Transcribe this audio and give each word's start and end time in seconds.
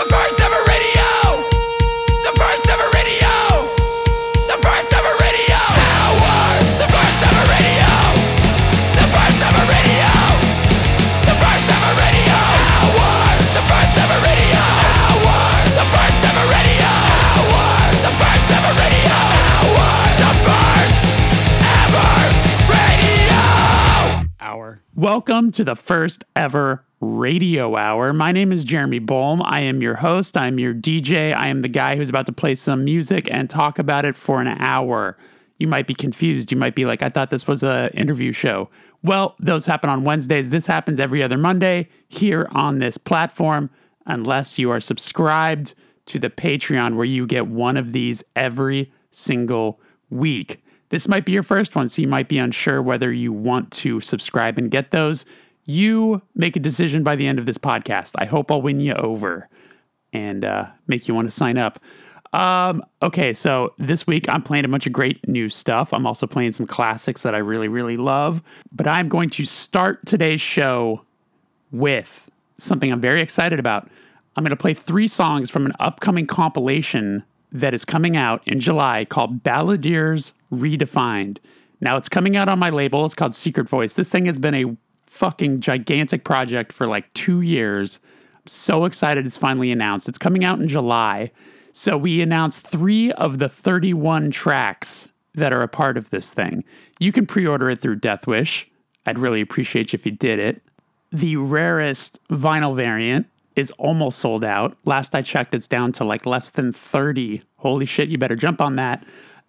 The 0.00 0.06
first 0.14 0.40
ever 0.40 0.56
radio. 0.66 1.09
Welcome 25.00 25.50
to 25.52 25.64
the 25.64 25.76
first 25.76 26.26
ever 26.36 26.84
radio 27.00 27.74
hour. 27.74 28.12
My 28.12 28.32
name 28.32 28.52
is 28.52 28.66
Jeremy 28.66 28.98
Bolm. 28.98 29.40
I 29.42 29.60
am 29.60 29.80
your 29.80 29.94
host. 29.94 30.36
I'm 30.36 30.58
your 30.58 30.74
DJ. 30.74 31.34
I 31.34 31.48
am 31.48 31.62
the 31.62 31.70
guy 31.70 31.96
who's 31.96 32.10
about 32.10 32.26
to 32.26 32.32
play 32.32 32.54
some 32.54 32.84
music 32.84 33.26
and 33.30 33.48
talk 33.48 33.78
about 33.78 34.04
it 34.04 34.14
for 34.14 34.42
an 34.42 34.48
hour. 34.60 35.16
You 35.56 35.68
might 35.68 35.86
be 35.86 35.94
confused. 35.94 36.52
You 36.52 36.58
might 36.58 36.74
be 36.74 36.84
like, 36.84 37.02
I 37.02 37.08
thought 37.08 37.30
this 37.30 37.46
was 37.46 37.62
a 37.62 37.90
interview 37.94 38.32
show. 38.32 38.68
Well, 39.02 39.36
those 39.40 39.64
happen 39.64 39.88
on 39.88 40.04
Wednesdays. 40.04 40.50
This 40.50 40.66
happens 40.66 41.00
every 41.00 41.22
other 41.22 41.38
Monday 41.38 41.88
here 42.08 42.46
on 42.52 42.78
this 42.78 42.98
platform, 42.98 43.70
unless 44.04 44.58
you 44.58 44.70
are 44.70 44.82
subscribed 44.82 45.72
to 46.04 46.18
the 46.18 46.28
Patreon 46.28 46.96
where 46.96 47.06
you 47.06 47.26
get 47.26 47.46
one 47.46 47.78
of 47.78 47.92
these 47.92 48.22
every 48.36 48.92
single 49.12 49.80
week. 50.10 50.62
This 50.90 51.08
might 51.08 51.24
be 51.24 51.32
your 51.32 51.42
first 51.42 51.74
one, 51.74 51.88
so 51.88 52.02
you 52.02 52.08
might 52.08 52.28
be 52.28 52.38
unsure 52.38 52.82
whether 52.82 53.12
you 53.12 53.32
want 53.32 53.70
to 53.72 54.00
subscribe 54.00 54.58
and 54.58 54.70
get 54.70 54.90
those. 54.90 55.24
You 55.64 56.20
make 56.34 56.56
a 56.56 56.60
decision 56.60 57.02
by 57.02 57.16
the 57.16 57.26
end 57.26 57.38
of 57.38 57.46
this 57.46 57.58
podcast. 57.58 58.14
I 58.18 58.26
hope 58.26 58.50
I'll 58.50 58.62
win 58.62 58.80
you 58.80 58.94
over 58.94 59.48
and 60.12 60.44
uh, 60.44 60.66
make 60.88 61.06
you 61.06 61.14
want 61.14 61.28
to 61.28 61.30
sign 61.30 61.58
up. 61.58 61.78
Um, 62.32 62.84
okay, 63.02 63.32
so 63.32 63.74
this 63.78 64.06
week 64.06 64.28
I'm 64.28 64.42
playing 64.42 64.64
a 64.64 64.68
bunch 64.68 64.86
of 64.86 64.92
great 64.92 65.26
new 65.28 65.48
stuff. 65.48 65.92
I'm 65.92 66.06
also 66.06 66.26
playing 66.26 66.52
some 66.52 66.66
classics 66.66 67.22
that 67.22 67.34
I 67.34 67.38
really, 67.38 67.68
really 67.68 67.96
love. 67.96 68.42
But 68.72 68.86
I'm 68.86 69.08
going 69.08 69.30
to 69.30 69.44
start 69.44 70.04
today's 70.06 70.40
show 70.40 71.02
with 71.72 72.30
something 72.58 72.92
I'm 72.92 73.00
very 73.00 73.20
excited 73.20 73.58
about. 73.58 73.88
I'm 74.36 74.44
going 74.44 74.50
to 74.50 74.56
play 74.56 74.74
three 74.74 75.08
songs 75.08 75.50
from 75.50 75.66
an 75.66 75.72
upcoming 75.80 76.26
compilation 76.26 77.24
that 77.52 77.74
is 77.74 77.84
coming 77.84 78.16
out 78.16 78.46
in 78.46 78.60
July 78.60 79.04
called 79.04 79.42
Balladeers 79.42 80.32
Redefined. 80.52 81.38
Now, 81.80 81.96
it's 81.96 82.08
coming 82.08 82.36
out 82.36 82.48
on 82.48 82.58
my 82.58 82.70
label. 82.70 83.04
It's 83.04 83.14
called 83.14 83.34
Secret 83.34 83.68
Voice. 83.68 83.94
This 83.94 84.08
thing 84.08 84.26
has 84.26 84.38
been 84.38 84.54
a 84.54 84.76
fucking 85.06 85.60
gigantic 85.60 86.24
project 86.24 86.72
for 86.72 86.86
like 86.86 87.12
two 87.14 87.40
years. 87.40 88.00
I'm 88.36 88.46
so 88.46 88.84
excited 88.84 89.26
it's 89.26 89.38
finally 89.38 89.72
announced. 89.72 90.08
It's 90.08 90.18
coming 90.18 90.44
out 90.44 90.60
in 90.60 90.68
July. 90.68 91.30
So, 91.72 91.96
we 91.96 92.20
announced 92.20 92.62
three 92.62 93.12
of 93.12 93.38
the 93.38 93.48
31 93.48 94.30
tracks 94.30 95.08
that 95.34 95.52
are 95.52 95.62
a 95.62 95.68
part 95.68 95.96
of 95.96 96.10
this 96.10 96.32
thing. 96.32 96.64
You 96.98 97.12
can 97.12 97.26
pre 97.26 97.46
order 97.46 97.70
it 97.70 97.80
through 97.80 98.00
Deathwish. 98.00 98.66
I'd 99.06 99.18
really 99.18 99.40
appreciate 99.40 99.92
you 99.92 99.96
if 99.96 100.04
you 100.04 100.12
did 100.12 100.38
it. 100.38 100.62
The 101.12 101.36
rarest 101.36 102.18
vinyl 102.28 102.76
variant 102.76 103.26
is 103.56 103.70
almost 103.72 104.18
sold 104.18 104.44
out. 104.44 104.76
Last 104.84 105.14
I 105.14 105.22
checked, 105.22 105.54
it's 105.54 105.68
down 105.68 105.92
to 105.92 106.04
like 106.04 106.26
less 106.26 106.50
than 106.50 106.72
30. 106.72 107.42
Holy 107.56 107.86
shit, 107.86 108.08
you 108.08 108.18
better 108.18 108.36
jump 108.36 108.60
on 108.60 108.76
that. 108.76 109.04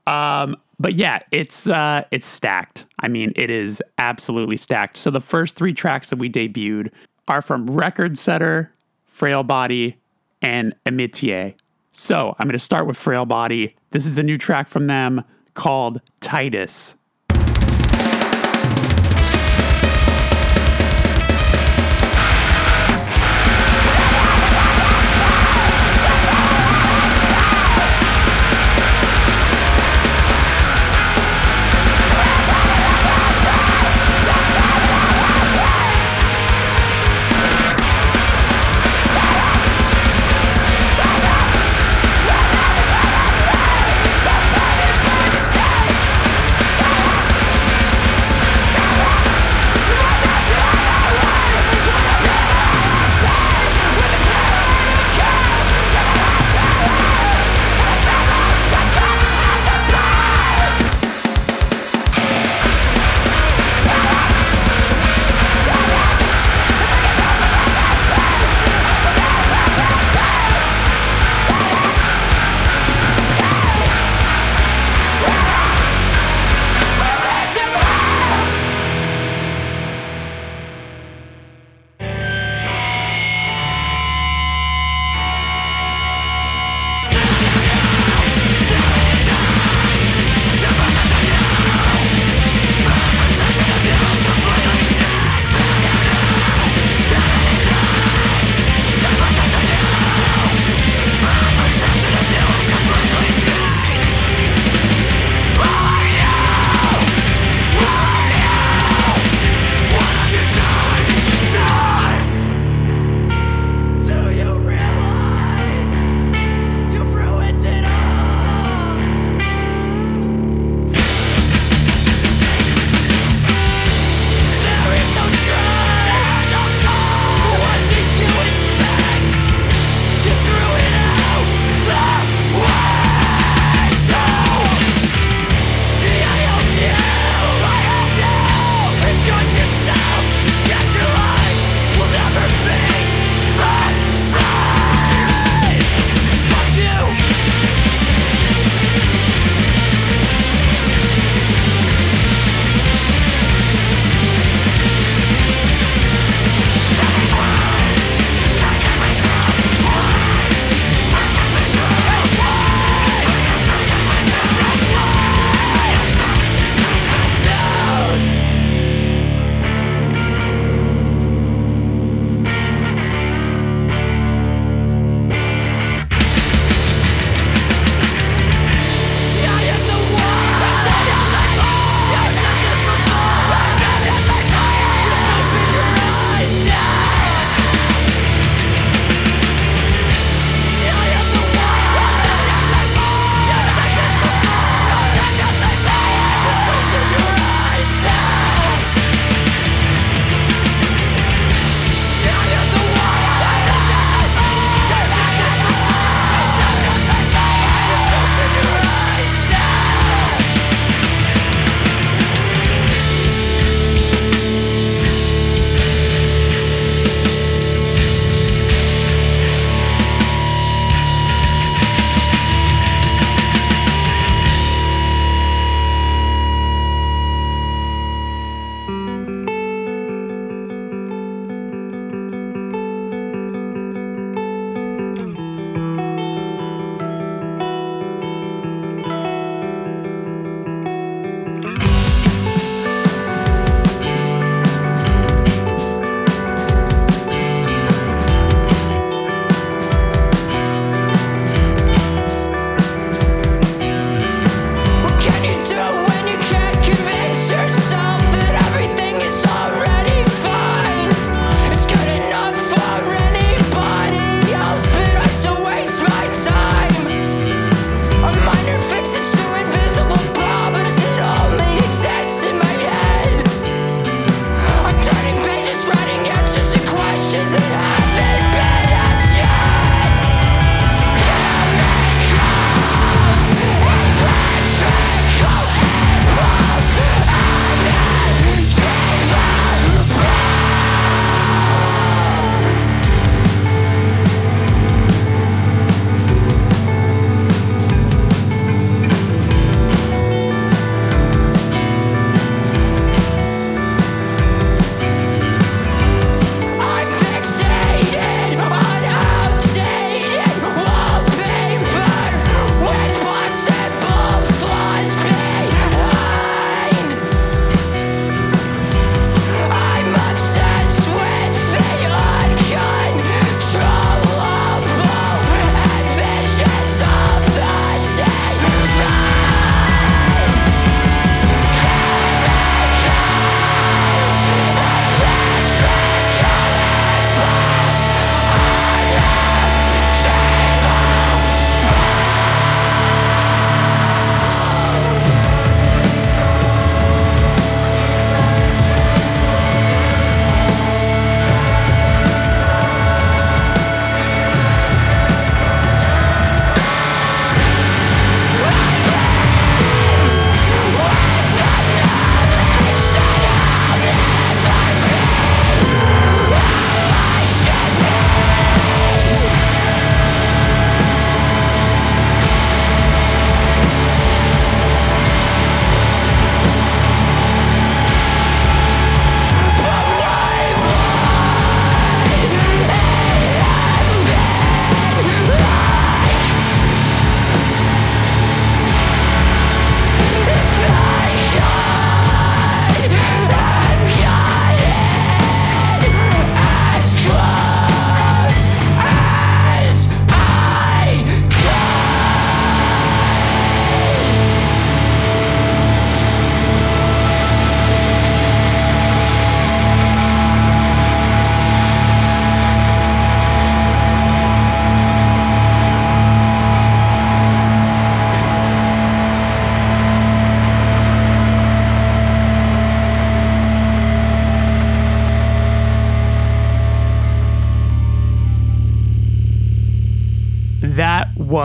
Um, 0.08 0.58
but 0.82 0.96
yeah, 0.96 1.20
it's 1.32 1.70
uh, 1.70 2.04
it's 2.12 2.26
stacked. 2.26 2.86
I 3.00 3.08
mean, 3.08 3.34
it 3.36 3.50
is 3.50 3.82
absolutely 3.98 4.58
stacked. 4.58 4.98
So 4.98 5.12
the 5.12 5.22
first 5.22 5.56
three 5.56 5.73
tracks 5.73 6.10
that 6.10 6.18
we 6.18 6.30
debuted 6.30 6.92
are 7.28 7.42
from 7.42 7.70
Record 7.70 8.18
Setter, 8.18 8.72
Frail 9.06 9.44
Body, 9.44 9.98
and 10.42 10.76
Amitié. 10.86 11.56
So 11.94 12.36
I'm 12.40 12.48
going 12.48 12.54
to 12.54 12.60
start 12.60 12.88
with 12.88 12.98
Frail 12.98 13.26
Body. 13.26 13.76
This 13.92 14.06
is 14.06 14.18
a 14.18 14.23
new 14.23 14.38
track 14.38 14.68
from 14.68 14.88
them 14.88 15.23
called 15.54 16.02
Titus. 16.20 16.89
Titus. 16.92 17.01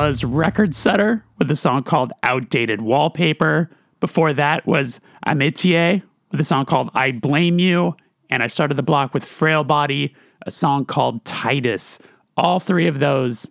Was 0.06 0.22
Record 0.22 0.72
Setter 0.72 1.24
with 1.36 1.50
a 1.50 1.56
song 1.56 1.82
called 1.82 2.12
Outdated 2.22 2.80
Wallpaper. 2.80 3.68
Before 3.98 4.32
that 4.34 4.64
was 4.64 5.00
Amitié 5.26 6.00
with 6.30 6.40
a 6.40 6.44
song 6.44 6.64
called 6.64 6.90
I 6.94 7.10
Blame 7.10 7.58
You. 7.58 7.96
And 8.30 8.40
I 8.40 8.46
started 8.46 8.76
the 8.76 8.84
block 8.84 9.12
with 9.12 9.24
Frail 9.24 9.64
Body, 9.64 10.14
a 10.46 10.52
song 10.52 10.84
called 10.84 11.24
Titus. 11.24 11.98
All 12.36 12.60
three 12.60 12.86
of 12.86 13.00
those 13.00 13.50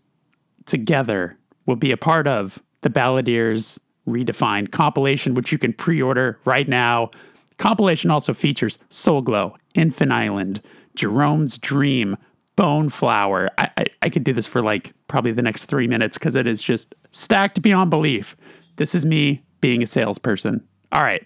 together 0.65 1.37
will 1.65 1.75
be 1.75 1.91
a 1.91 1.97
part 1.97 2.25
of 2.25 2.63
the 2.83 2.89
Balladeers 2.89 3.77
Redefined 4.07 4.71
compilation, 4.71 5.33
which 5.33 5.51
you 5.51 5.57
can 5.57 5.73
pre 5.73 6.01
order 6.01 6.39
right 6.45 6.69
now. 6.69 7.11
Compilation 7.57 8.09
also 8.09 8.33
features 8.33 8.77
Soul 8.89 9.21
Glo, 9.21 9.57
Infant 9.73 10.13
Island, 10.13 10.61
Jerome's 10.95 11.57
Dream, 11.57 12.15
Bone 12.55 12.89
Flower. 12.89 13.49
I, 13.57 13.69
I, 13.77 13.85
I 14.03 14.09
could 14.09 14.23
do 14.23 14.33
this 14.33 14.47
for 14.47 14.61
like 14.61 14.93
probably 15.07 15.31
the 15.31 15.41
next 15.41 15.65
three 15.65 15.87
minutes 15.87 16.17
because 16.17 16.35
it 16.35 16.47
is 16.47 16.61
just 16.61 16.95
stacked 17.11 17.61
beyond 17.61 17.89
belief. 17.89 18.35
This 18.77 18.95
is 18.95 19.05
me 19.05 19.43
being 19.61 19.83
a 19.83 19.87
salesperson. 19.87 20.65
All 20.91 21.03
right, 21.03 21.25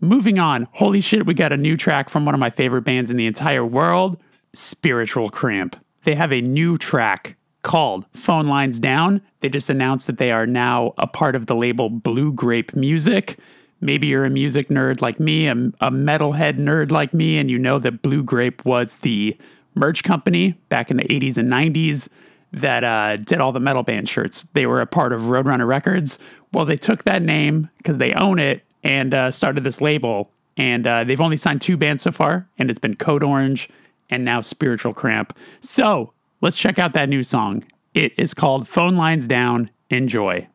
moving 0.00 0.38
on. 0.38 0.68
Holy 0.72 1.00
shit, 1.00 1.26
we 1.26 1.34
got 1.34 1.52
a 1.52 1.56
new 1.56 1.76
track 1.76 2.08
from 2.08 2.24
one 2.24 2.34
of 2.34 2.40
my 2.40 2.50
favorite 2.50 2.82
bands 2.82 3.10
in 3.10 3.16
the 3.16 3.26
entire 3.26 3.64
world 3.64 4.18
Spiritual 4.52 5.30
Cramp. 5.30 5.76
They 6.04 6.14
have 6.14 6.32
a 6.32 6.40
new 6.40 6.78
track 6.78 7.36
called 7.62 8.06
Phone 8.12 8.46
Lines 8.46 8.80
Down. 8.80 9.20
They 9.40 9.48
just 9.48 9.70
announced 9.70 10.06
that 10.06 10.18
they 10.18 10.32
are 10.32 10.46
now 10.46 10.94
a 10.98 11.06
part 11.06 11.36
of 11.36 11.46
the 11.46 11.54
label 11.54 11.90
Blue 11.90 12.32
Grape 12.32 12.74
Music. 12.74 13.38
Maybe 13.82 14.08
you're 14.08 14.24
a 14.24 14.30
music 14.30 14.68
nerd 14.68 15.00
like 15.00 15.20
me, 15.20 15.46
a, 15.46 15.52
a 15.52 15.90
metalhead 15.90 16.58
nerd 16.58 16.90
like 16.90 17.14
me, 17.14 17.38
and 17.38 17.50
you 17.50 17.58
know 17.58 17.78
that 17.78 18.02
Blue 18.02 18.22
Grape 18.22 18.64
was 18.64 18.98
the 18.98 19.36
merch 19.74 20.02
company 20.02 20.52
back 20.68 20.90
in 20.90 20.96
the 20.96 21.04
80s 21.04 21.38
and 21.38 21.50
90s 21.50 22.08
that 22.52 22.84
uh, 22.84 23.16
did 23.16 23.40
all 23.40 23.52
the 23.52 23.60
metal 23.60 23.82
band 23.82 24.08
shirts. 24.08 24.46
They 24.54 24.66
were 24.66 24.80
a 24.80 24.86
part 24.86 25.12
of 25.12 25.22
Roadrunner 25.22 25.66
Records. 25.66 26.18
Well, 26.52 26.64
they 26.64 26.76
took 26.76 27.04
that 27.04 27.22
name 27.22 27.70
because 27.78 27.98
they 27.98 28.12
own 28.14 28.38
it 28.38 28.64
and 28.82 29.14
uh, 29.14 29.30
started 29.30 29.64
this 29.64 29.80
label. 29.80 30.30
And 30.56 30.86
uh, 30.86 31.04
they've 31.04 31.20
only 31.20 31.36
signed 31.36 31.60
two 31.60 31.76
bands 31.76 32.02
so 32.02 32.10
far, 32.10 32.48
and 32.58 32.68
it's 32.68 32.78
been 32.78 32.96
Code 32.96 33.22
Orange 33.22 33.68
and 34.10 34.24
now 34.24 34.40
Spiritual 34.40 34.92
Cramp. 34.92 35.36
So 35.60 36.12
let's 36.40 36.58
check 36.58 36.78
out 36.78 36.92
that 36.94 37.08
new 37.08 37.22
song. 37.22 37.64
It 37.94 38.12
is 38.18 38.34
called 38.34 38.68
Phone 38.68 38.96
Lines 38.96 39.26
Down. 39.26 39.70
Enjoy. 39.88 40.46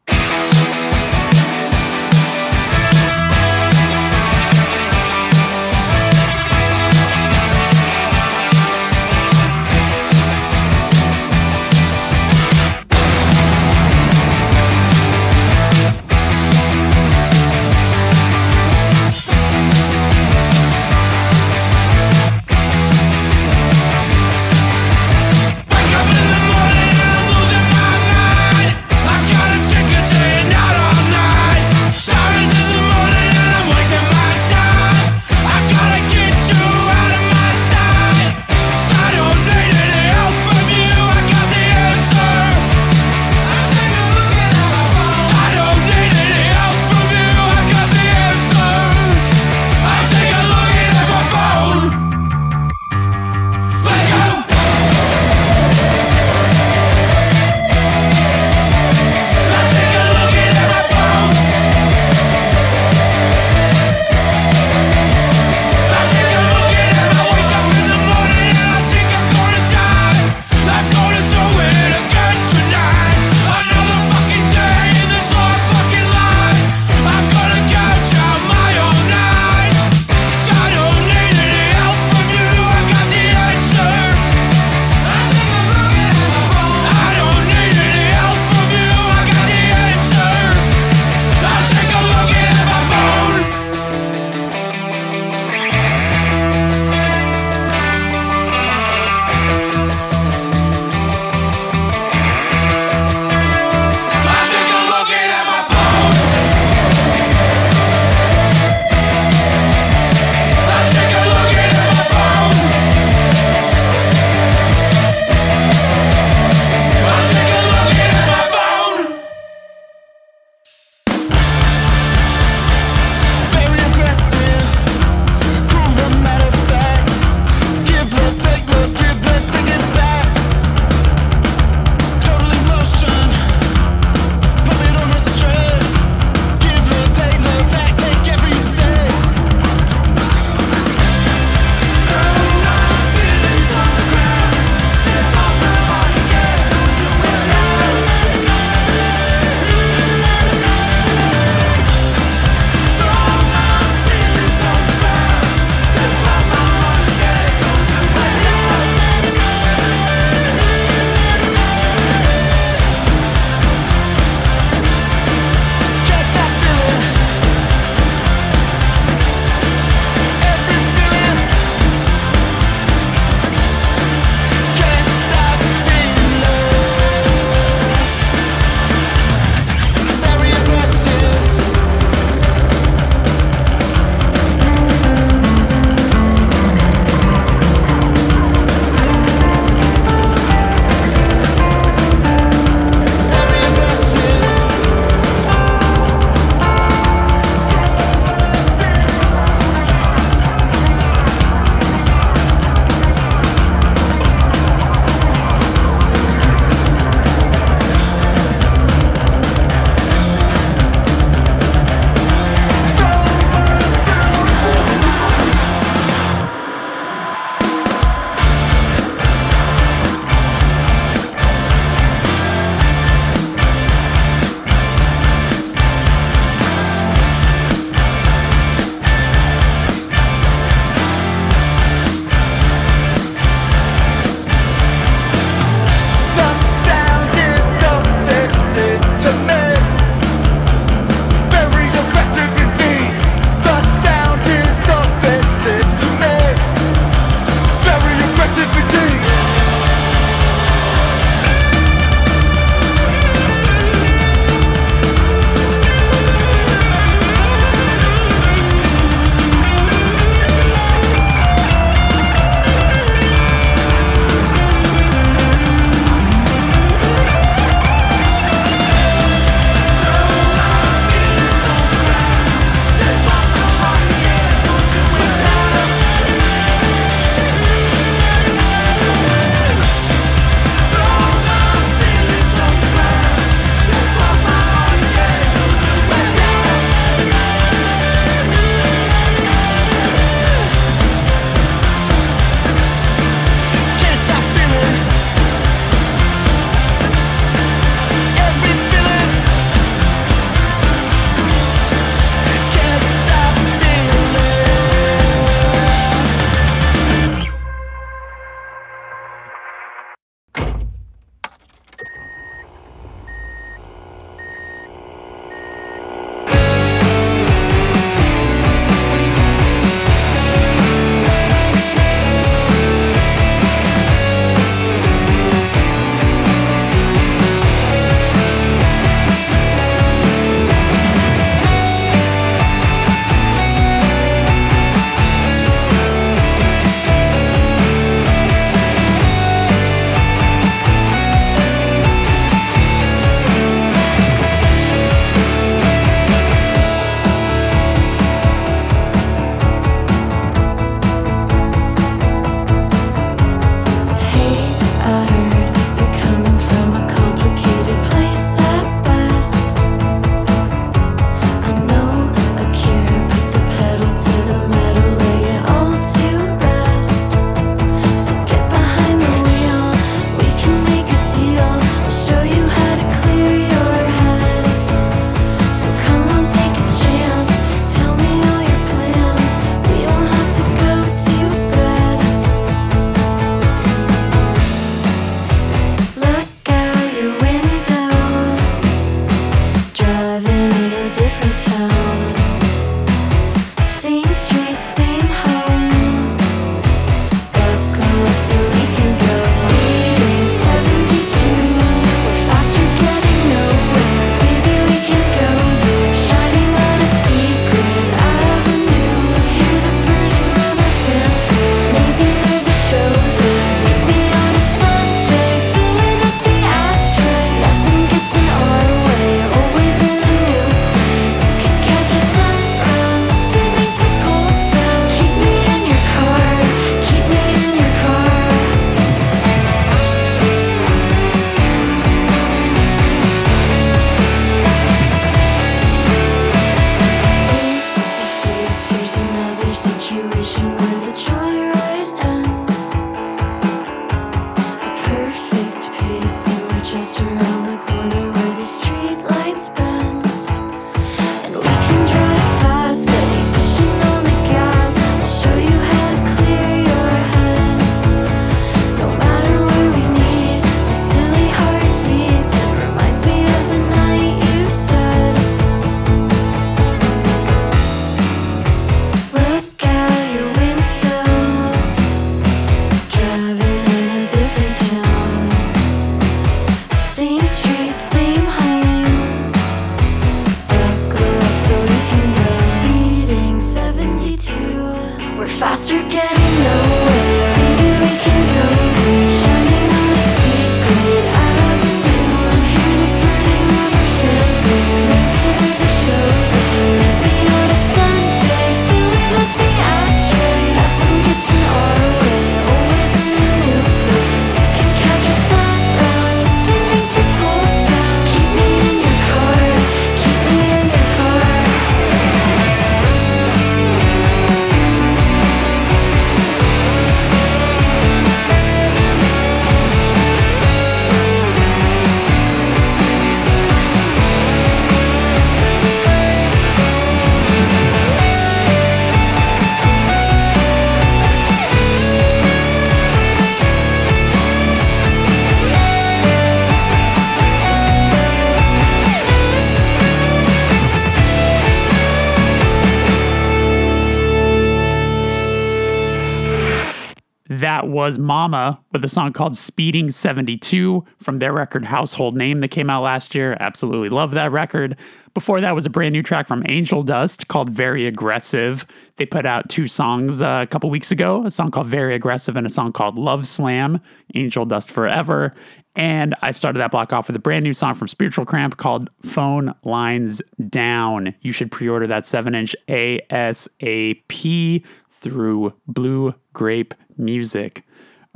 with 548.95 549.03
a 549.03 549.10
song 549.10 549.34
called 549.34 549.58
Speeding 549.58 550.10
72 550.10 551.03
from 551.17 551.39
their 551.39 551.51
record 551.51 551.84
Household 551.84 552.34
Name 552.34 552.62
that 552.62 552.69
came 552.69 552.89
out 552.89 553.03
last 553.03 553.36
year. 553.36 553.58
Absolutely 553.60 554.08
love 554.08 554.31
that 554.31 554.53
record. 554.53 554.95
Before 555.34 555.60
that 555.60 555.75
was 555.75 555.86
a 555.86 555.89
brand 555.89 556.13
new 556.13 556.23
track 556.23 556.47
from 556.47 556.63
Angel 556.69 557.03
Du$t 557.03 557.43
called 557.49 557.69
Very 557.69 558.08
Aggressive. 558.08 558.86
They 559.17 559.25
put 559.25 559.45
out 559.45 559.67
two 559.67 559.89
songs 559.89 560.41
uh, 560.41 560.62
a 560.63 560.67
couple 560.67 560.89
weeks 560.89 561.12
ago 561.12 561.45
a 561.45 561.51
song 561.51 561.71
called 561.71 561.88
Very 561.88 562.15
Aggressive 562.15 562.55
and 562.55 562.65
a 562.65 562.69
song 562.69 562.93
called 562.93 563.17
Love 563.17 563.45
Slam, 563.45 563.99
Angel 564.34 564.65
Du$t 564.65 564.93
Forever. 564.93 565.51
And 565.97 566.34
I 566.41 566.51
started 566.51 566.79
that 566.79 566.91
block 566.91 567.12
off 567.12 567.27
with 567.27 567.36
a 567.36 567.39
brand 567.39 567.65
new 567.65 567.73
song 567.73 567.95
from 567.95 568.08
Spiritual 568.08 568.45
Cramp 568.45 568.77
called 568.77 569.10
Phone 569.23 569.75
Lines 569.84 570.41
Down. 570.69 571.36
You 571.41 571.51
should 571.51 571.69
pre 571.69 571.89
order 571.89 572.08
that 572.08 572.25
7 572.25 572.55
inch 572.55 572.77
ASAP 572.88 574.86
through 575.10 575.73
Blue 575.86 576.34
Grape 576.53 576.93
Music. 577.17 577.84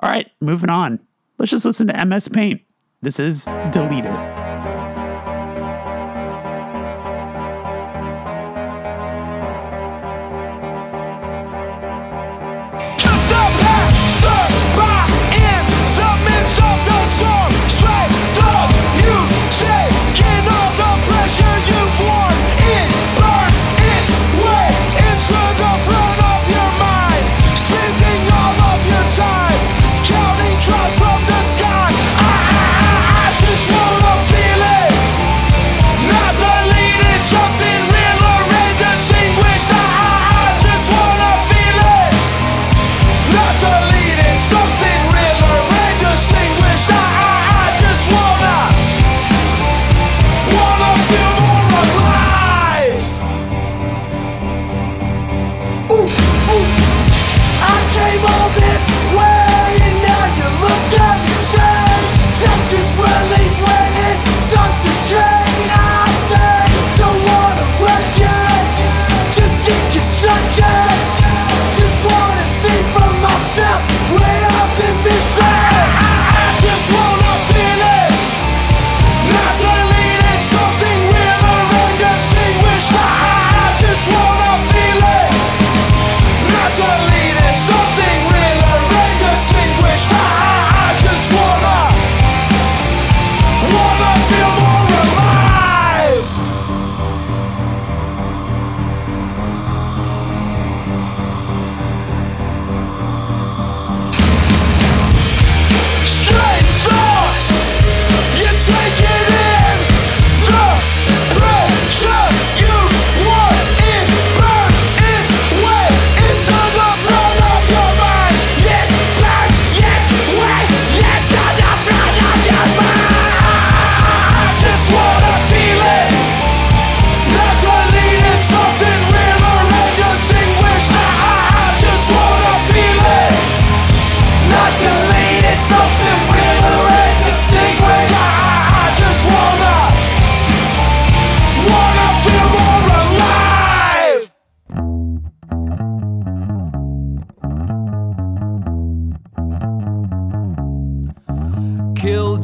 All 0.02 0.10
right, 0.10 0.30
moving 0.40 0.70
on. 0.70 1.00
Let's 1.38 1.52
just 1.52 1.66
listen 1.66 1.88
to 1.88 2.06
MS 2.06 2.30
Paint. 2.30 2.62
This 3.02 3.20
is 3.20 3.46
Delete 3.72 4.06
It. 4.06 4.49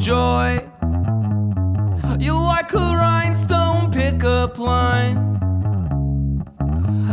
joy. 0.06 0.62
You're 2.20 2.46
like 2.54 2.72
a 2.72 2.88
rhinestone 3.04 3.90
pickup 3.90 4.56
line. 4.56 5.18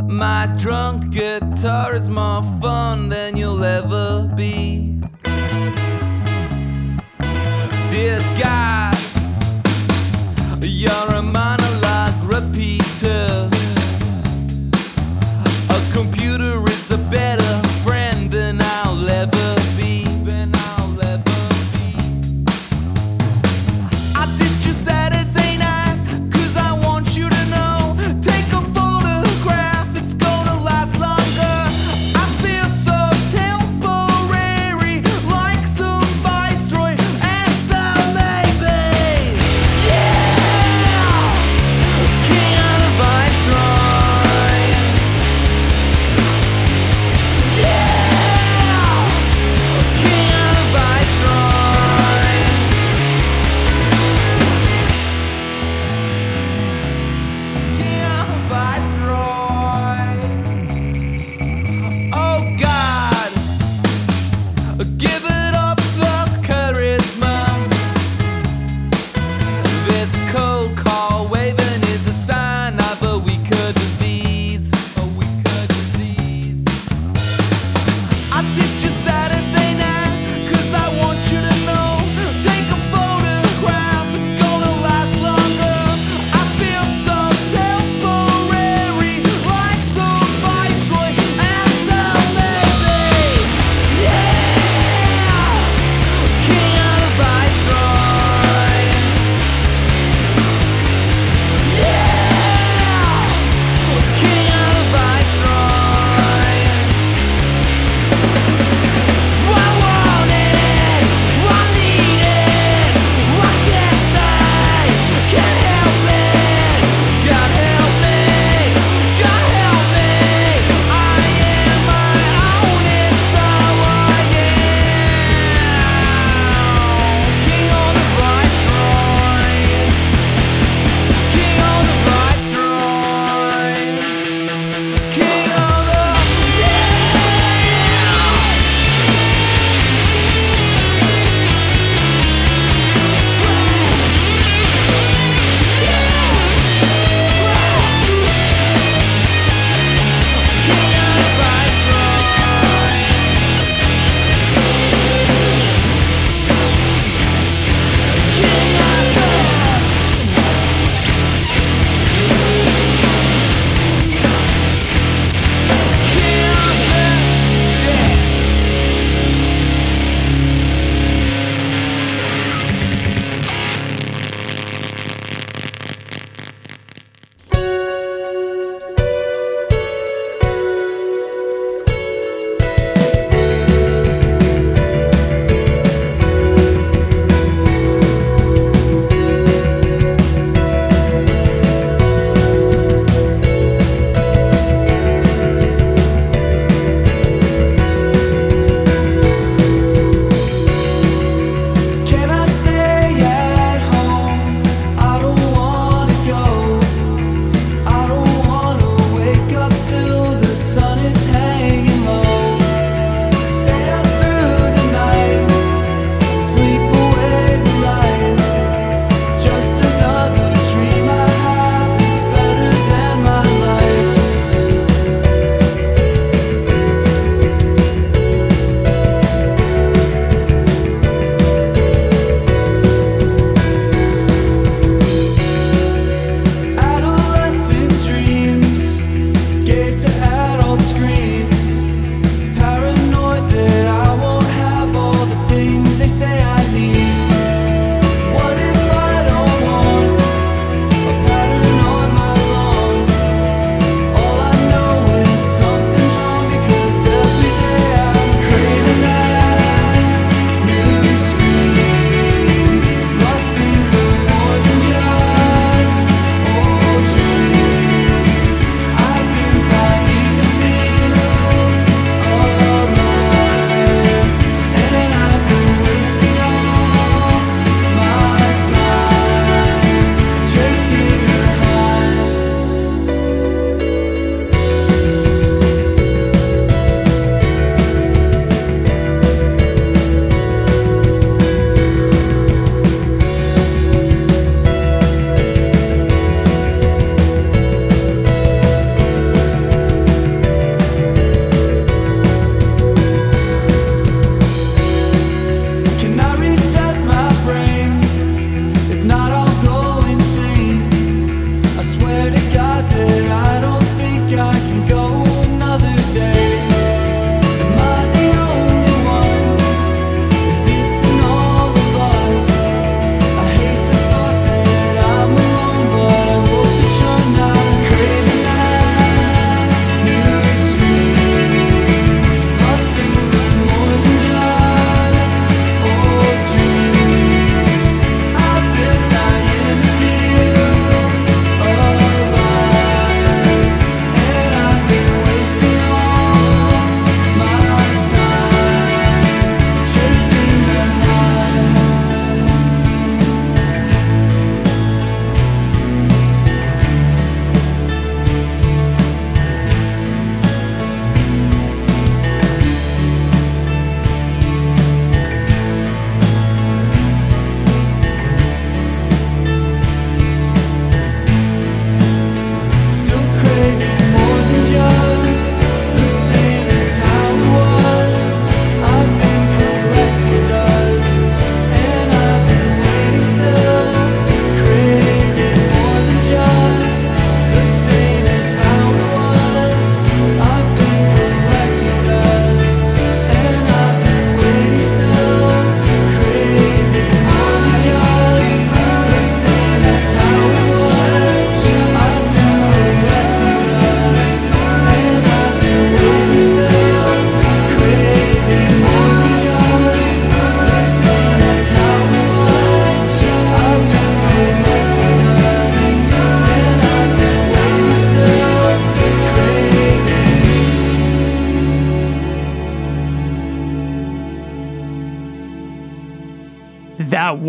My 0.07 0.45
drunk 0.59 1.09
guitar 1.09 1.95
is 1.95 2.07
more 2.07 2.43
fun 2.61 3.09
than 3.09 3.35
you'll 3.35 3.63
ever 3.63 4.31
be. 4.35 5.01
Dear 7.89 8.19
God, 8.37 8.95
you're 10.61 11.12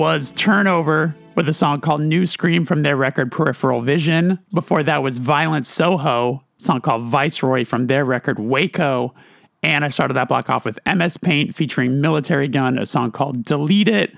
was 0.05 0.33
Turnover 0.33 1.17
with 1.35 1.49
a 1.49 1.53
song 1.55 1.81
called 1.81 2.05
New 2.05 2.27
Scream 2.27 2.67
from 2.67 2.83
their 2.83 2.95
record 2.95 3.33
Peripheral 3.33 3.81
Vision. 3.81 4.39
Before 4.53 4.83
that 4.83 5.03
was 5.03 5.17
Violent 5.17 5.65
Soho, 5.65 6.45
song 6.59 6.83
called 6.83 7.05
Viceroy 7.05 7.65
from 7.65 7.87
their 7.87 8.05
record 8.05 8.39
Waco. 8.39 9.15
And 9.63 9.83
I 9.83 9.89
started 9.89 10.13
that 10.13 10.29
block 10.29 10.51
off 10.51 10.67
with 10.67 10.79
MS 10.85 11.17
Paint 11.17 11.55
featuring 11.55 12.03
Militarie 12.03 12.53
Gun, 12.53 12.77
a 12.77 12.85
song 12.85 13.13
called 13.13 13.47
Delete 13.47 13.89
It. 13.89 14.15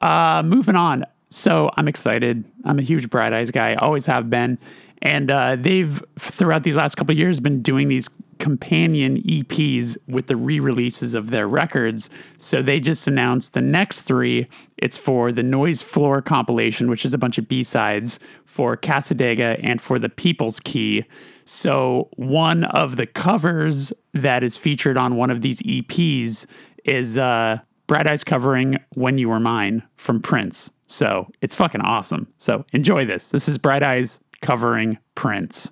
Uh, 0.00 0.42
moving 0.44 0.74
on. 0.74 1.04
So 1.28 1.70
I'm 1.76 1.86
excited. 1.86 2.42
I'm 2.64 2.80
a 2.80 2.82
huge 2.82 3.08
Bright 3.08 3.32
Eyes 3.32 3.52
guy, 3.52 3.76
always 3.76 4.06
have 4.06 4.30
been. 4.30 4.58
And 5.00 5.30
uh, 5.30 5.54
they've, 5.56 6.02
throughout 6.18 6.64
these 6.64 6.74
last 6.74 6.96
couple 6.96 7.14
years, 7.14 7.38
been 7.38 7.62
doing 7.62 7.86
these 7.86 8.10
companion 8.40 9.22
EPs 9.22 9.96
with 10.08 10.26
the 10.26 10.36
re 10.36 10.58
releases 10.58 11.14
of 11.14 11.30
their 11.30 11.46
records. 11.46 12.10
So 12.38 12.62
they 12.62 12.80
just 12.80 13.06
announced 13.06 13.54
the 13.54 13.60
next 13.60 14.02
three. 14.02 14.48
It's 14.78 14.96
for 14.96 15.30
the 15.30 15.44
Noise 15.44 15.82
Floor 15.82 16.20
compilation, 16.20 16.90
which 16.90 17.04
is 17.04 17.14
a 17.14 17.18
bunch 17.18 17.38
of 17.38 17.46
B 17.46 17.62
sides 17.62 18.18
for 18.46 18.76
Cassadaga 18.76 19.60
and 19.62 19.80
for 19.80 19.98
the 20.00 20.08
People's 20.08 20.58
Key. 20.58 21.04
So 21.44 22.08
one 22.16 22.64
of 22.64 22.96
the 22.96 23.06
covers 23.06 23.92
that 24.14 24.42
is 24.42 24.56
featured 24.56 24.96
on 24.96 25.16
one 25.16 25.30
of 25.30 25.42
these 25.42 25.60
EPs 25.62 26.46
is 26.84 27.18
uh, 27.18 27.58
Bright 27.86 28.10
Eyes 28.10 28.24
covering 28.24 28.78
When 28.94 29.18
You 29.18 29.28
Were 29.28 29.40
Mine 29.40 29.82
from 29.96 30.20
Prince. 30.20 30.70
So 30.86 31.28
it's 31.40 31.54
fucking 31.54 31.82
awesome. 31.82 32.26
So 32.38 32.64
enjoy 32.72 33.04
this. 33.04 33.28
This 33.28 33.48
is 33.48 33.58
Bright 33.58 33.82
Eyes 33.82 34.18
covering 34.40 34.98
Prince. 35.14 35.70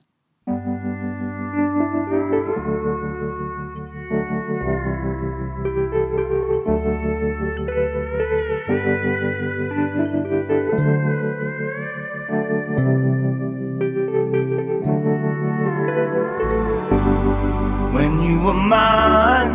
Were 18.49 18.55
mine. 18.55 19.53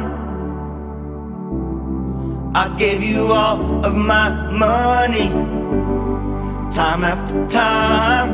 I 2.53 2.65
gave 2.77 3.01
you 3.01 3.33
all 3.33 3.83
of 3.83 3.95
my 3.95 4.27
money, 4.51 5.29
time 6.69 7.03
after 7.03 7.37
time. 7.47 8.29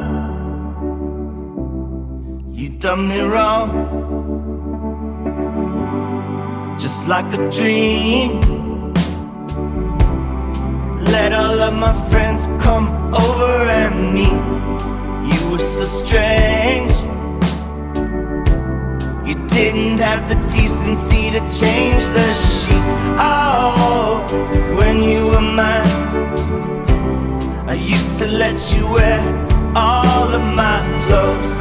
You 2.52 2.68
done 2.86 3.08
me 3.08 3.22
wrong, 3.22 3.70
just 6.78 7.08
like 7.08 7.30
a 7.40 7.50
dream. 7.50 8.30
Let 11.16 11.32
all 11.32 11.60
of 11.68 11.74
my 11.74 11.96
friends 12.10 12.42
come 12.66 12.88
over 13.14 13.54
and 13.82 14.14
meet. 14.14 14.42
You 15.32 15.52
were 15.52 15.66
so 15.78 15.86
strange. 15.86 17.09
Didn't 19.60 20.00
have 20.00 20.30
the 20.30 20.36
decency 20.56 21.30
to 21.32 21.42
change 21.60 22.06
the 22.18 22.28
sheets. 22.34 22.94
Oh, 23.20 24.24
when 24.78 25.04
you 25.04 25.28
were 25.28 25.42
mine, 25.42 25.86
I 27.68 27.74
used 27.74 28.16
to 28.20 28.28
let 28.28 28.58
you 28.74 28.88
wear 28.88 29.20
all 29.76 30.34
of 30.34 30.42
my 30.56 30.80
clothes. 31.04 31.54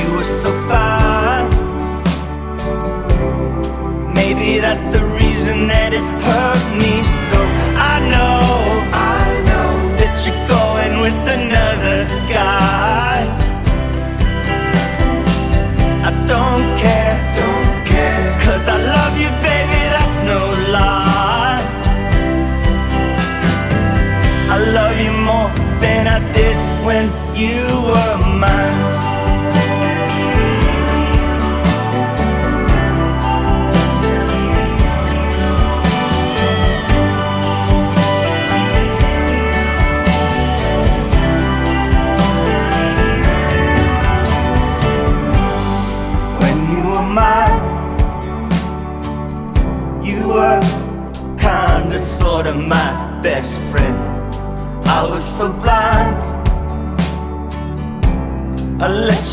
You 0.00 0.16
were 0.16 0.24
so 0.24 0.50
fine. 0.66 1.50
Maybe 4.14 4.58
that's 4.58 4.86
the 4.96 5.04
reason 5.04 5.66
that 5.66 5.92
it 5.92 6.06
hurt 6.24 6.64
me 6.80 6.95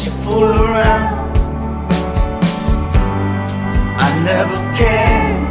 you 0.06 0.12
fool 0.24 0.44
around. 0.44 1.38
I 4.06 4.10
never 4.30 4.58
cared. 4.76 5.44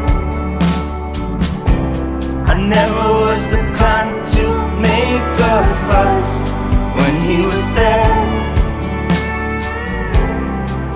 I 2.48 2.54
never 2.60 3.04
was 3.24 3.50
the 3.50 3.62
kind 3.74 4.22
to 4.34 4.44
make 4.78 5.38
a 5.54 5.58
fuss 5.86 6.50
when 6.98 7.14
he 7.28 7.46
was 7.46 7.74
there 7.74 8.32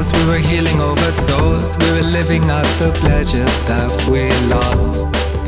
souls, 0.05 0.21
we 0.21 0.33
were 0.33 0.39
healing 0.39 0.81
over 0.81 1.13
souls, 1.13 1.77
we 1.79 1.91
were 1.93 2.03
living 2.03 2.51
out 2.51 2.67
the 2.79 2.93
pleasure 3.01 3.45
that 3.69 3.91
we 4.11 4.31
lost. 4.49 4.91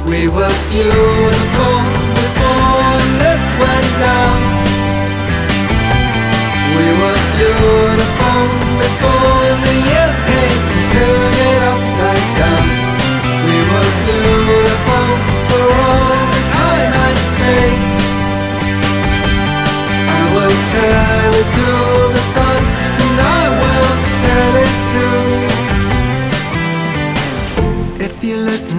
We 0.06 0.28
were 0.28 0.54
beautiful 0.70 1.76
before 2.14 2.98
this 3.22 3.42
went 3.60 3.90
down. 4.00 4.38
We 6.76 6.86
were 7.00 7.20
beautiful 7.36 8.40
before 8.80 9.48
the 9.64 9.74
years 9.90 10.18
came 10.30 10.60
to 10.72 10.80
turn 10.92 11.32
it 11.50 11.62
upside 11.72 12.26
down. 12.40 12.66
We 13.46 13.56
were 13.70 13.90
beautiful. 14.06 14.35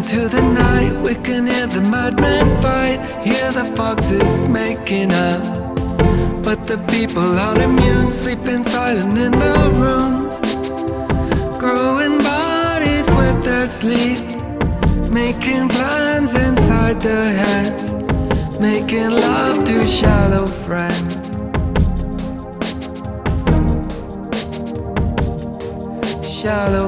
into 0.09 0.29
the 0.29 0.41
night, 0.41 0.93
we 1.01 1.13
can 1.15 1.45
hear 1.45 1.67
the 1.67 1.81
madmen 1.81 2.45
fight, 2.61 2.97
hear 3.25 3.51
the 3.51 3.65
foxes 3.75 4.39
making 4.47 5.11
up. 5.11 5.43
But 6.45 6.65
the 6.65 6.77
people 6.89 7.37
aren't 7.37 7.59
immune, 7.59 8.13
sleeping 8.13 8.63
silent 8.63 9.17
in 9.17 9.33
the 9.33 9.57
rooms, 9.83 10.39
growing 11.59 12.19
bodies 12.19 13.11
with 13.19 13.43
their 13.43 13.67
sleep, 13.67 14.23
making 15.11 15.67
plans 15.67 16.35
inside 16.35 17.01
their 17.01 17.33
heads, 17.33 17.93
making 18.61 19.09
love 19.09 19.65
to 19.65 19.85
shallow 19.85 20.47
friends. 20.47 21.15
Shallow 26.25 26.87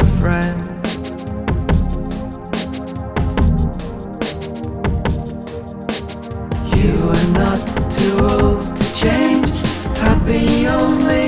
the 10.29 10.67
only 10.67 11.18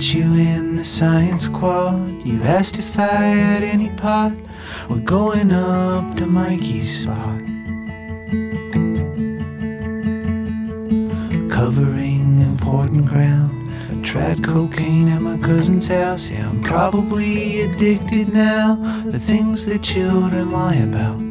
you 0.00 0.32
in 0.34 0.76
the 0.76 0.84
science 0.84 1.46
quad. 1.46 2.26
You 2.26 2.42
asked 2.42 2.78
if 2.78 2.98
I 2.98 3.04
had 3.04 3.62
any 3.62 3.90
pot. 3.90 4.32
We're 4.88 4.96
going 5.00 5.52
up 5.52 6.16
to 6.16 6.26
Mikey's 6.26 7.02
spot. 7.02 7.40
Covering 11.50 12.40
important 12.40 13.06
ground. 13.06 13.70
I 13.90 14.02
tried 14.02 14.42
cocaine 14.42 15.08
at 15.08 15.20
my 15.20 15.36
cousin's 15.36 15.88
house. 15.88 16.30
Yeah, 16.30 16.48
I'm 16.48 16.62
probably 16.62 17.60
addicted 17.60 18.32
now. 18.32 18.76
The 19.04 19.18
things 19.18 19.66
that 19.66 19.82
children 19.82 20.50
lie 20.50 20.76
about. 20.76 21.29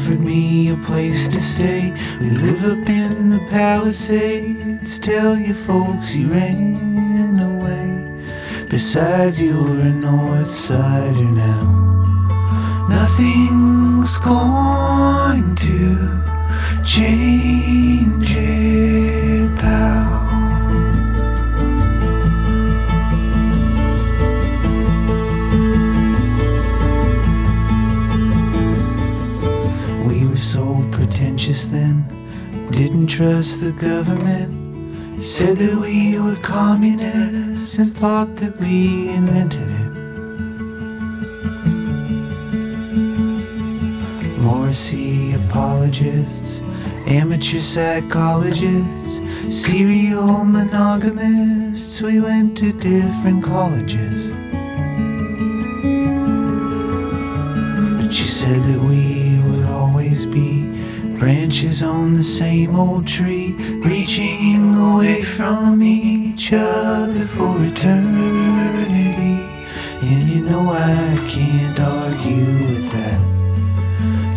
Offered 0.00 0.20
me 0.20 0.70
a 0.70 0.76
place 0.76 1.28
to 1.28 1.38
stay. 1.38 1.92
We 2.20 2.30
live 2.30 2.64
up 2.64 2.88
in 2.88 3.28
the 3.28 3.38
Palisades. 3.50 4.98
Tell 4.98 5.36
your 5.36 5.54
folks 5.54 6.14
you 6.14 6.28
ran 6.28 7.38
away. 7.38 8.66
Besides, 8.70 9.42
you're 9.42 9.78
a 9.78 9.92
North 9.92 10.46
Sider 10.46 11.30
now. 11.44 12.86
Nothing's 12.88 14.16
going 14.20 15.54
to 15.56 16.82
change 16.82 18.32
it, 18.34 19.58
pal. 19.58 20.19
Pretentious 31.50 31.66
then, 31.68 32.04
didn't 32.70 33.08
trust 33.08 33.60
the 33.60 33.72
government. 33.72 34.58
Said 35.22 35.58
that 35.58 35.76
we 35.76 36.18
were 36.18 36.36
communists 36.36 37.78
and 37.78 37.94
thought 37.94 38.36
that 38.36 38.56
we 38.58 39.10
invented 39.10 39.68
it. 39.68 39.90
Morrissey 44.38 45.34
apologists, 45.34 46.60
amateur 47.06 47.58
psychologists, 47.58 49.20
serial 49.50 50.44
monogamists. 50.44 52.00
We 52.00 52.20
went 52.20 52.56
to 52.58 52.72
different 52.72 53.44
colleges. 53.44 54.30
But 57.98 58.18
you 58.18 58.28
said 58.40 58.62
that 58.64 58.79
branches 61.50 61.82
on 61.82 62.14
the 62.14 62.22
same 62.22 62.76
old 62.76 63.04
tree, 63.08 63.54
reaching 63.84 64.72
away 64.76 65.24
from 65.24 65.82
each 65.82 66.52
other 66.52 67.24
for 67.24 67.56
eternity. 67.64 69.34
And 70.00 70.28
you 70.28 70.42
know 70.42 70.70
I 70.70 71.16
can't 71.28 71.80
argue 71.80 72.68
with 72.68 72.92
that. 72.92 73.20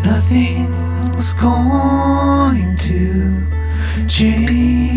Nothing's 0.04 1.34
going 1.36 2.78
to 2.80 4.08
change 4.08 4.93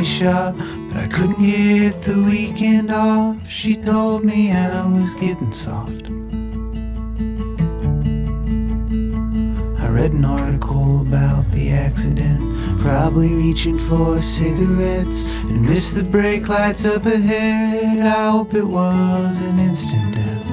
but 0.00 0.96
I 0.96 1.06
couldn't 1.12 1.44
get 1.44 2.00
the 2.04 2.22
weekend 2.22 2.90
off. 2.90 3.36
She 3.46 3.76
told 3.76 4.24
me 4.24 4.50
I 4.50 4.86
was 4.86 5.14
getting 5.16 5.52
soft. 5.52 6.06
I 9.78 9.88
read 9.90 10.12
an 10.12 10.24
article 10.24 11.02
about 11.02 11.50
the 11.50 11.72
accident, 11.72 12.40
probably 12.80 13.34
reaching 13.34 13.78
for 13.78 14.22
cigarettes 14.22 15.36
and 15.42 15.68
missed 15.68 15.96
the 15.96 16.02
brake 16.02 16.48
lights 16.48 16.86
up 16.86 17.04
ahead. 17.04 17.98
I 18.06 18.30
hope 18.30 18.54
it 18.54 18.66
was 18.66 19.38
an 19.38 19.58
instant 19.58 20.14
death. 20.14 20.46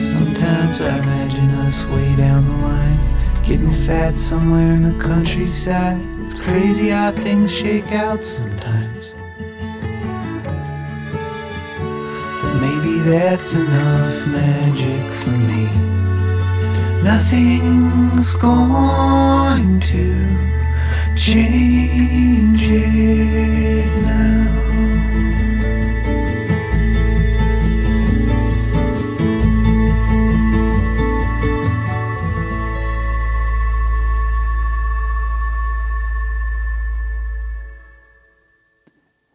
Sometimes 0.00 0.80
I 0.80 0.96
imagine 1.00 1.50
us 1.66 1.84
way 1.84 2.16
down 2.16 2.48
the 2.48 2.56
line, 2.66 3.42
getting 3.42 3.70
fat 3.70 4.18
somewhere 4.18 4.72
in 4.72 4.84
the 4.84 5.04
countryside. 5.04 6.13
It's 6.24 6.40
crazy 6.40 6.88
how 6.88 7.12
things 7.12 7.52
shake 7.52 7.92
out 7.92 8.24
sometimes. 8.24 9.12
But 12.40 12.54
maybe 12.64 13.00
that's 13.00 13.52
enough 13.52 14.26
magic 14.26 15.12
for 15.12 15.36
me. 15.50 15.66
Nothing's 17.02 18.34
going 18.36 19.80
to 19.80 21.14
change 21.14 22.62
it 22.62 23.63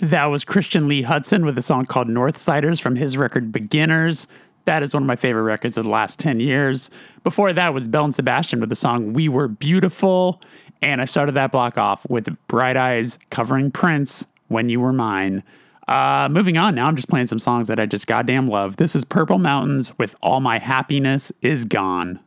That 0.02 0.26
was 0.28 0.45
Christian 0.45 0.88
Lee 0.88 1.04
Hutson 1.04 1.43
with 1.43 1.58
a 1.58 1.62
song 1.62 1.86
called 1.86 2.08
Northsiders 2.08 2.80
from 2.80 2.95
his 2.95 3.18
record 3.18 3.52
Beginners. 3.52 4.28
That 4.64 4.82
is 4.82 4.93
one 4.93 5.04
of 5.04 5.08
my 5.08 5.18
favorite 5.18 5.43
records 5.43 5.76
of 5.78 5.84
the 5.84 5.89
last 5.89 6.20
10 6.20 6.39
years. 6.39 6.89
Before 7.26 7.52
that 7.52 7.74
was 7.74 7.89
Belle 7.89 8.06
and 8.06 8.16
Sebastian 8.16 8.62
with 8.62 8.70
the 8.70 8.76
song 8.76 9.12
We 9.12 9.28
Were 9.28 9.50
Beautiful. 9.50 10.41
And 10.82 11.02
I 11.02 11.06
started 11.06 11.34
that 11.34 11.52
block 11.52 11.78
off 11.78 12.10
with 12.10 12.30
Bright 12.47 12.78
Eyes 12.78 13.20
covering 13.30 13.72
Prince, 13.72 14.26
When 14.47 14.70
You 14.70 14.80
Were 14.80 14.93
Mine. 14.93 15.43
Uh, 15.89 16.30
moving 16.32 16.58
on 16.58 16.76
now, 16.76 16.88
I'm 16.88 16.95
just 16.95 17.10
playing 17.10 17.28
some 17.28 17.39
songs 17.39 17.68
that 17.68 17.80
I 17.80 17.86
just 17.86 18.08
goddamn 18.08 18.47
love. 18.47 18.78
This 18.78 18.95
is 18.95 19.04
Purple 19.04 19.39
Mountains 19.39 19.91
with 19.97 20.16
All 20.22 20.39
My 20.39 20.60
Happiness 20.60 21.32
Is 21.41 21.66
Gone. 21.66 22.20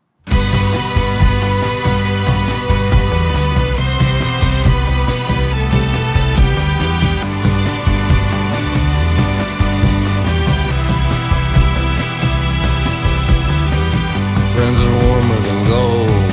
Friends 14.63 14.83
are 14.85 14.99
warmer 15.09 15.41
than 15.49 15.61
gold 15.67 16.33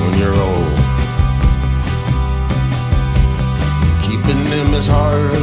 when 0.00 0.12
you're 0.18 0.38
old. 0.48 0.78
Keeping 4.00 4.42
them 4.48 4.72
is 4.72 4.86
harder 4.86 5.36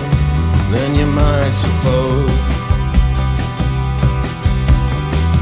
than 0.74 0.96
you 0.96 1.06
might 1.06 1.52
suppose. 1.52 2.32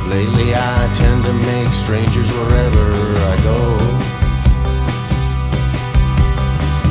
Lately, 0.10 0.54
I 0.54 0.92
tend 0.94 1.24
to 1.24 1.34
make 1.48 1.72
strangers 1.72 2.30
wherever 2.30 2.88
I 3.32 3.36
go. 3.52 3.62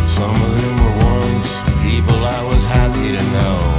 Some 0.06 0.34
of 0.46 0.52
them 0.62 0.74
were 0.82 0.96
once 1.12 1.60
people 1.82 2.24
I 2.24 2.42
was 2.50 2.64
happy 2.64 3.12
to 3.12 3.22
know. 3.36 3.73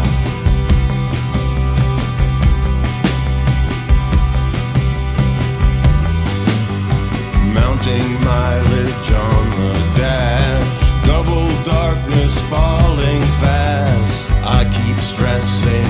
Mounting 7.86 8.24
mileage 8.24 9.12
on 9.12 9.50
the 9.52 9.94
dash. 9.96 11.06
Double 11.06 11.48
darkness 11.64 12.40
falling 12.50 13.22
fast. 13.40 14.32
I 14.44 14.64
keep 14.66 14.98
stressing, 14.98 15.86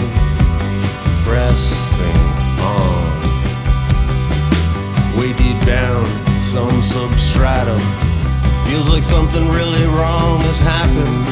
pressing 1.24 2.22
on. 2.62 3.16
Deep 5.38 5.66
down, 5.66 6.06
some 6.38 6.82
substratum. 6.82 7.80
Feels 8.66 8.90
like 8.90 9.04
something 9.04 9.48
really 9.50 9.86
wrong 9.86 10.40
has 10.40 10.58
happened. 10.60 11.26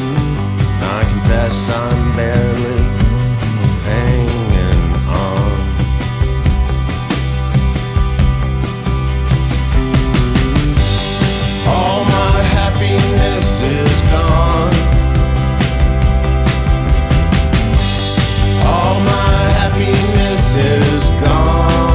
I 0.83 1.05
confess 1.09 1.69
I'm 1.69 2.15
barely 2.17 2.92
gone. 14.13 14.73
All 18.71 18.95
my 19.11 19.39
happiness 19.59 20.55
is 20.55 21.09
gone. 21.21 21.92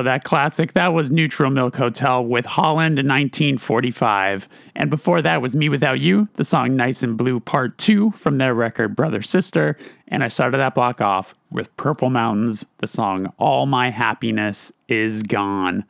Know 0.00 0.04
that 0.04 0.24
classic. 0.24 0.72
That 0.72 0.94
was 0.94 1.10
Neutral 1.10 1.50
Milk 1.50 1.76
Hotel 1.76 2.24
with 2.24 2.46
Holland 2.46 2.98
in 2.98 3.06
1945. 3.06 4.48
And 4.74 4.88
before 4.88 5.20
that 5.20 5.42
was 5.42 5.54
mewithoutYou, 5.54 6.26
the 6.36 6.44
song 6.44 6.74
Nice 6.74 7.02
and 7.02 7.18
Blue 7.18 7.38
Part 7.38 7.76
2 7.76 8.12
from 8.12 8.38
their 8.38 8.54
record 8.54 8.96
Brother 8.96 9.20
Sister. 9.20 9.76
And 10.08 10.24
I 10.24 10.28
started 10.28 10.56
that 10.56 10.74
block 10.74 11.02
off 11.02 11.34
with 11.50 11.76
Purple 11.76 12.08
Mountains, 12.08 12.64
the 12.78 12.86
song 12.86 13.30
All 13.36 13.66
My 13.66 13.90
Happiness 13.90 14.72
Is 14.88 15.22
Gone. 15.22 15.84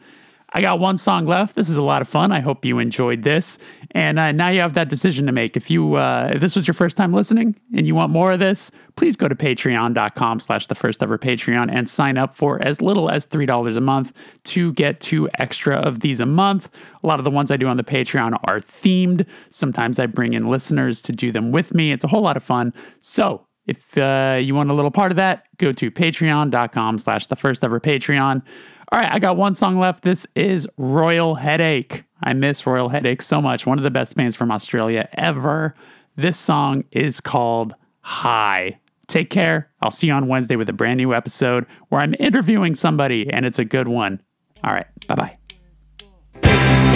I 0.52 0.60
got 0.60 0.80
one 0.80 0.96
song 0.96 1.26
left. 1.26 1.54
This 1.54 1.70
is 1.70 1.76
a 1.76 1.82
lot 1.84 2.02
of 2.02 2.08
fun. 2.08 2.32
I 2.32 2.40
hope 2.40 2.64
you 2.64 2.80
enjoyed 2.80 3.22
this. 3.22 3.60
And 3.92 4.18
uh, 4.18 4.32
now 4.32 4.50
you 4.50 4.60
have 4.60 4.74
that 4.74 4.88
decision 4.88 5.26
to 5.26 5.32
make. 5.32 5.56
If 5.56 5.70
you 5.70 5.94
uh, 5.94 6.30
if 6.32 6.40
this 6.40 6.54
was 6.54 6.66
your 6.66 6.74
first 6.74 6.96
time 6.96 7.12
listening 7.12 7.56
and 7.74 7.86
you 7.86 7.94
want 7.94 8.12
more 8.12 8.32
of 8.32 8.38
this, 8.38 8.70
please 8.96 9.16
go 9.16 9.26
to 9.26 9.34
patreon.com 9.34 10.40
slash 10.40 10.68
the 10.68 10.74
first 10.74 11.02
ever 11.02 11.18
Patreon 11.18 11.70
and 11.72 11.88
sign 11.88 12.16
up 12.16 12.36
for 12.36 12.64
as 12.64 12.80
little 12.80 13.10
as 13.10 13.26
$3 13.26 13.76
a 13.76 13.80
month 13.80 14.12
to 14.44 14.72
get 14.74 15.00
two 15.00 15.28
extra 15.38 15.76
of 15.76 16.00
these 16.00 16.20
a 16.20 16.26
month. 16.26 16.68
A 17.02 17.06
lot 17.06 17.18
of 17.18 17.24
the 17.24 17.30
ones 17.30 17.50
I 17.50 17.56
do 17.56 17.66
on 17.66 17.76
the 17.76 17.84
Patreon 17.84 18.38
are 18.44 18.60
themed. 18.60 19.26
Sometimes 19.50 19.98
I 19.98 20.06
bring 20.06 20.34
in 20.34 20.48
listeners 20.48 21.02
to 21.02 21.12
do 21.12 21.32
them 21.32 21.50
with 21.50 21.74
me. 21.74 21.90
It's 21.90 22.04
a 22.04 22.08
whole 22.08 22.22
lot 22.22 22.36
of 22.36 22.44
fun. 22.44 22.72
So 23.00 23.46
if 23.66 23.98
uh, 23.98 24.38
you 24.40 24.54
want 24.54 24.70
a 24.70 24.74
little 24.74 24.90
part 24.90 25.10
of 25.10 25.16
that, 25.16 25.44
go 25.58 25.72
to 25.72 25.90
patreon.com 25.90 26.98
slash 26.98 27.26
the 27.26 27.36
first 27.36 27.64
ever 27.64 27.80
Patreon. 27.80 28.42
All 28.92 28.98
right, 28.98 29.12
I 29.12 29.18
got 29.18 29.36
one 29.36 29.54
song 29.54 29.78
left. 29.78 30.02
This 30.02 30.26
is 30.34 30.68
Royal 30.76 31.36
Headache. 31.36 32.04
I 32.22 32.32
miss 32.32 32.66
Royal 32.66 32.88
Headache 32.88 33.22
so 33.22 33.40
much. 33.40 33.66
One 33.66 33.78
of 33.78 33.84
the 33.84 33.90
best 33.90 34.14
bands 34.14 34.36
from 34.36 34.50
Australia 34.50 35.08
ever. 35.14 35.74
This 36.16 36.38
song 36.38 36.84
is 36.92 37.20
called 37.20 37.74
High. 38.00 38.78
Take 39.06 39.30
care. 39.30 39.70
I'll 39.82 39.90
see 39.90 40.06
you 40.08 40.12
on 40.12 40.28
Wednesday 40.28 40.56
with 40.56 40.68
a 40.68 40.72
brand 40.72 40.98
new 40.98 41.14
episode 41.14 41.66
where 41.88 42.00
I'm 42.00 42.14
interviewing 42.20 42.74
somebody 42.74 43.28
and 43.30 43.44
it's 43.44 43.58
a 43.58 43.64
good 43.64 43.88
one. 43.88 44.20
All 44.62 44.72
right. 44.72 44.86
Bye 45.06 45.36
bye. 46.42 46.89